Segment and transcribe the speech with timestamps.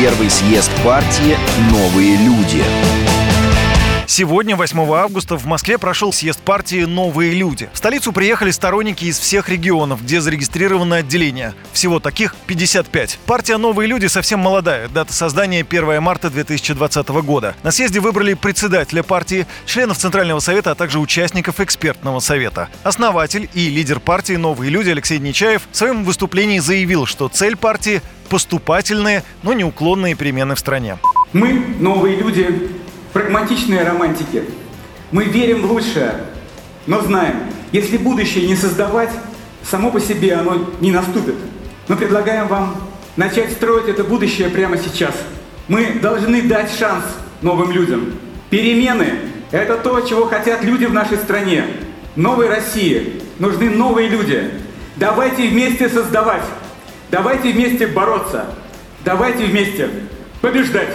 [0.00, 1.36] Первый съезд партии
[1.70, 2.64] «Новые люди».
[4.20, 7.70] Сегодня, 8 августа, в Москве прошел съезд партии «Новые люди».
[7.72, 11.54] В столицу приехали сторонники из всех регионов, где зарегистрировано отделение.
[11.72, 13.18] Всего таких 55.
[13.24, 14.88] Партия «Новые люди» совсем молодая.
[14.88, 17.56] Дата создания 1 марта 2020 года.
[17.62, 22.68] На съезде выбрали председателя партии, членов Центрального совета, а также участников экспертного совета.
[22.82, 28.02] Основатель и лидер партии «Новые люди» Алексей Нечаев в своем выступлении заявил, что цель партии–
[28.28, 30.98] поступательные, но неуклонные перемены в стране.
[31.32, 32.70] Мы, новые люди,
[33.12, 34.44] прагматичные романтики.
[35.10, 36.14] Мы верим в лучшее,
[36.86, 37.36] но знаем,
[37.72, 39.10] если будущее не создавать,
[39.62, 41.34] само по себе оно не наступит.
[41.88, 42.76] Мы предлагаем вам
[43.16, 45.14] начать строить это будущее прямо сейчас.
[45.68, 47.04] Мы должны дать шанс
[47.42, 48.12] новым людям.
[48.50, 49.14] Перемены–
[49.50, 51.64] это то, чего хотят люди в нашей стране.
[52.16, 54.50] Новой России нужны новые люди.
[54.96, 56.42] Давайте вместе создавать.
[57.10, 58.46] Давайте вместе бороться.
[59.04, 59.88] Давайте вместе
[60.40, 60.90] побеждать.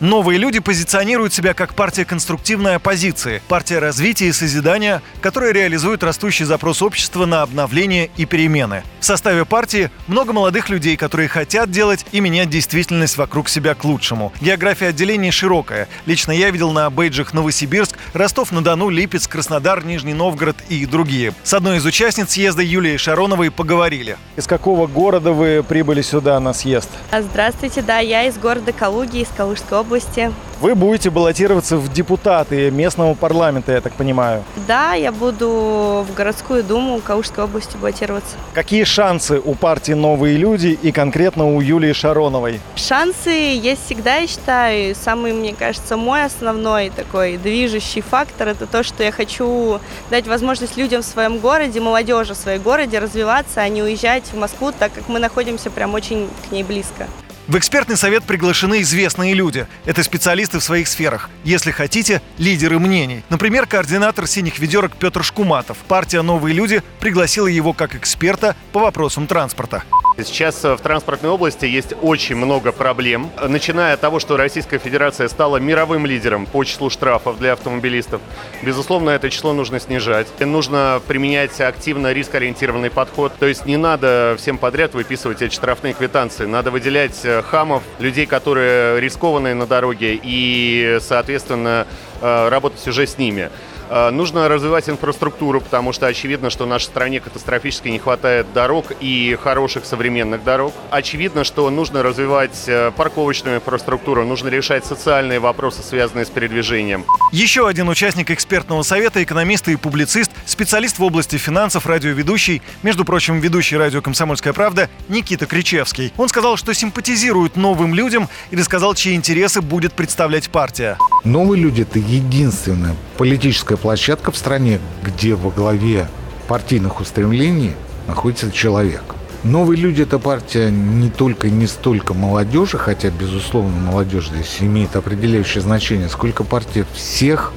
[0.00, 6.44] Новые люди позиционируют себя как партия конструктивной оппозиции, партия развития и созидания, которая реализует растущий
[6.44, 8.84] запрос общества на обновление и перемены.
[9.00, 13.82] В составе партии много молодых людей, которые хотят делать и менять действительность вокруг себя к
[13.84, 14.32] лучшему.
[14.40, 15.88] География отделений широкая.
[16.06, 21.34] Лично я видел на бейджах Новосибирск, Ростов-на-Дону, Липецк, Краснодар, Нижний Новгород и другие.
[21.42, 24.16] С одной из участниц съезда Юлией Шароновой поговорили.
[24.36, 26.88] Из какого города вы прибыли сюда на съезд?
[27.12, 30.32] Здравствуйте, да, я из города Калуги, из Калужской области области.
[30.60, 34.44] Вы будете баллотироваться в депутаты местного парламента, я так понимаю.
[34.66, 38.36] Да, я буду в городскую думу Калужской области баллотироваться.
[38.54, 42.60] Какие шансы у партии «Новые люди» и конкретно у Юлии Шароновой?
[42.76, 44.94] Шансы есть всегда, я считаю.
[44.94, 49.80] Самый, мне кажется, мой основной такой движущий фактор– это то, что я хочу
[50.10, 54.36] дать возможность людям в своем городе, молодежи в своем городе развиваться, а не уезжать в
[54.36, 57.06] Москву, так как мы находимся прям очень к ней близко.
[57.48, 59.66] В экспертный совет приглашены известные люди.
[59.86, 61.30] Это специалисты в своих сферах.
[61.44, 63.24] Если хотите, лидеры мнений.
[63.30, 65.78] Например, координатор «Синих ведерок» Петр Шкуматов.
[65.88, 69.82] Партия «Новые люди» пригласила его как эксперта по вопросам транспорта.
[70.24, 75.58] Сейчас в транспортной области есть очень много проблем, начиная от того, что Российская Федерация стала
[75.58, 78.20] мировым лидером по числу штрафов для автомобилистов.
[78.62, 80.26] Безусловно, это число нужно снижать.
[80.40, 83.32] Нужно применять активно рискоориентированный подход.
[83.38, 86.46] То есть не надо всем подряд выписывать эти штрафные квитанции.
[86.46, 91.86] Надо выделять э, хамов, людей, которые рискованные на дороге, и, соответственно,
[92.20, 93.50] э, работать уже с ними.
[93.88, 98.92] Э, нужно развивать инфраструктуру, потому что очевидно, что в нашей стране катастрофически не хватает дорог
[99.00, 100.74] и хороших современных дорог.
[100.90, 107.04] Очевидно, что нужно развивать э, парковочную инфраструктуру, нужно решать социальные вопросы, связанные с передвижением.
[107.32, 113.40] Еще один участник экспертного совета, экономист и публицист, специалист в области финансов, радиоведущий, между прочим,
[113.40, 116.12] ведущий радио «Комсомольская правда» Никита Кричевский.
[116.16, 120.98] Он сказал, что симпатизирует новым людям и рассказал, чьи интересы будет представлять партия.
[121.24, 126.08] Новые люди– это единственная политическая площадка в стране, где во главе
[126.46, 127.72] партийных устремлений
[128.06, 129.02] находится человек.
[129.44, 135.60] Новые люди– это партия не только не столько молодежи, хотя, безусловно, молодежь здесь имеет определяющее
[135.60, 137.52] значение, сколько партия всех,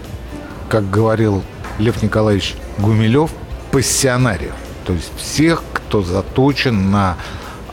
[0.69, 1.44] как говорил
[1.77, 3.31] Лев Николаевич Гумилев,
[3.71, 4.53] пассионариев.
[4.85, 7.17] То есть всех, кто заточен на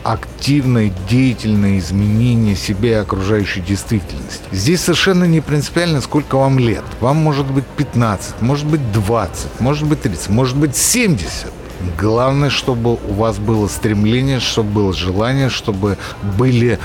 [0.03, 4.43] активное, деятельное изменение себя и окружающей действительности.
[4.51, 6.83] Здесь совершенно не принципиально, сколько вам лет.
[7.01, 11.51] Вам может быть 15, может быть 20, может быть 30, может быть 70.
[11.97, 15.97] Главное, чтобы у вас было стремление, чтобы было желание, чтобы
[16.37, 16.79] были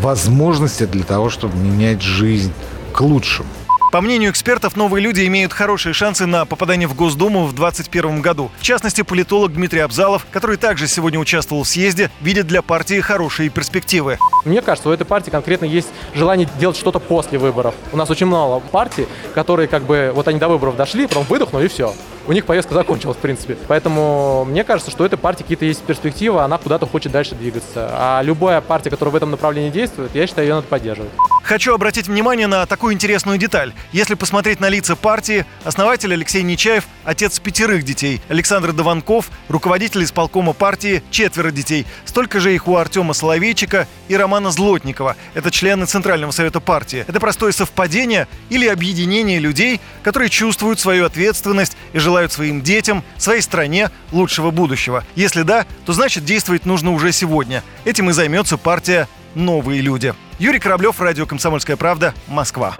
[0.00, 2.52] возможности для того, чтобы менять жизнь
[2.92, 3.48] к лучшему.
[3.90, 8.52] По мнению экспертов, новые люди имеют хорошие шансы на попадание в Госдуму в 2021 году.
[8.60, 13.48] В частности, политолог Дмитрий Абзалов, который также сегодня участвовал в съезде, видит для партии хорошие
[13.48, 14.18] перспективы.
[14.44, 17.74] Мне кажется, у этой партии конкретно есть желание делать что-то после выборов.
[17.92, 21.64] У нас очень мало партий, которые как бы, вот они до выборов дошли, потом выдохнули
[21.64, 21.92] и все
[22.26, 23.56] у них поездка закончилась, в принципе.
[23.66, 27.90] Поэтому мне кажется, что у этой партии какие-то есть перспективы, она куда-то хочет дальше двигаться.
[27.92, 31.10] А любая партия, которая в этом направлении действует, я считаю, ее надо поддерживать.
[31.42, 33.72] Хочу обратить внимание на такую интересную деталь.
[33.92, 40.52] Если посмотреть на лица партии, основатель Алексей Нечаев– отец пятерых детей, Александр Дованков– руководитель исполкома
[40.52, 41.86] партии, четверо детей.
[42.04, 45.16] Столько же их у Артема Соловейчика и Романа Злотникова.
[45.34, 47.04] Это члены Центрального совета партии.
[47.08, 53.40] Это простое совпадение или объединение людей, которые чувствуют свою ответственность и желают своим детям, своей
[53.40, 55.04] стране лучшего будущего.
[55.16, 57.64] Если да, то значит действовать нужно уже сегодня.
[57.84, 60.14] Этим и займется партия «Новые люди».
[60.40, 62.74] Юрий Кораблев, радио «Комсомольская правда», Москва.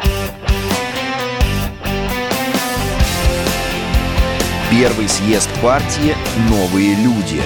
[4.70, 6.16] Первый съезд партии
[6.48, 7.42] «Новые люди».